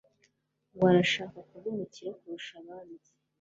ngo 0.73 0.83
arashaka 0.91 1.37
kuba 1.49 1.67
umukire 1.73 2.11
kurusha 2.19 2.53
abandi 2.61 3.09